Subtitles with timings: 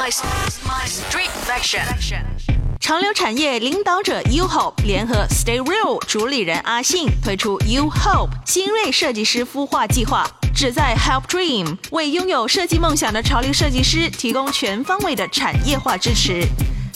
[0.00, 0.10] My
[0.64, 1.84] my street fashion。
[2.80, 16.46] 潮流产业领导者 U Hope 联合 Stay Real 主理人阿信推出 U Hope 新锐设计师孵化计划，旨在 Help Dream 为拥有设计梦想的潮流设计师提供全方位的产业化支持。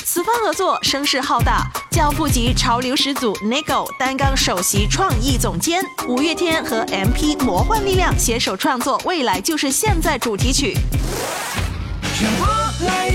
[0.02, 10.74] 此番合作声势浩大，教父级潮流始祖 Nigo 担纲首席创意总监，五月天和 MP 魔幻力量携手创作《未来就是现在》主题曲。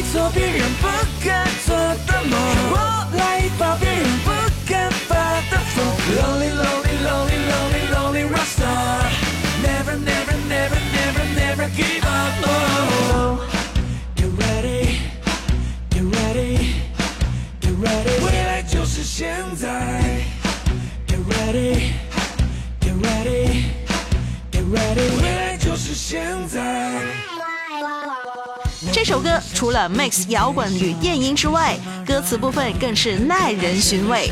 [0.01, 0.87] 做别人不
[1.23, 2.39] 敢做的梦，
[2.71, 2.77] 我
[3.17, 4.31] 来发别人不
[4.67, 5.85] 敢发的疯。
[6.15, 9.11] Lonely, lonely, lonely, lonely, lonely rockstar.
[9.61, 12.33] Never, never, never, never, never give up.
[12.43, 13.39] Oh,
[14.15, 14.99] get ready,
[15.89, 16.73] get ready,
[17.61, 18.25] get ready.
[18.25, 19.67] 未来就是现在。
[21.07, 21.93] Get ready,
[28.93, 31.77] 这首歌除了 mix 摇滚与电音之外，
[32.07, 34.31] 歌词部分更是耐人寻味。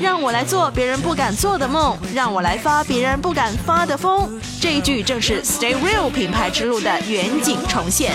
[0.00, 4.40] 让我来做别人不敢做的梦，让我来发别人不敢发的疯。
[4.60, 8.12] 这一句正是 Stay Real 品牌之路的远景重现。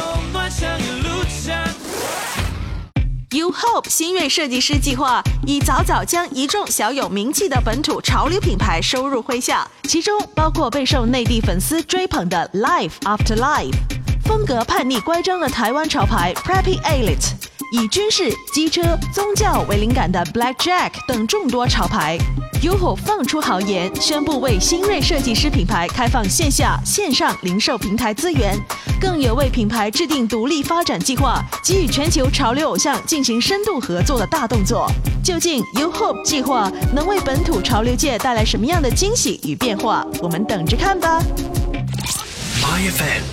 [3.31, 13.73] U Hope 新锐设计师计划已早早将一众小有名气的本土潮流品牌收入麾下，其中包括备受内地粉丝追捧的 Life After Life，
[14.23, 17.31] 风格叛逆乖张的台湾潮牌 Preppy Elite，
[17.71, 22.17] 以军事、机车、宗教为灵感的 Black Jack 等众多潮牌。
[22.61, 28.57] ，UHO 放出豪言，宣布为新锐设计师品牌开放线下、线上零售平台资源，
[28.99, 34.89] 更有为品牌制定独立发展计划，给予全球潮流偶像进行深度合作的大动作。
[35.23, 40.05] 究竟 UHOP 计划能为本土潮流界带来什么样的惊喜与变化？
[40.21, 41.21] 我们等着看吧。
[42.61, 43.23] My FM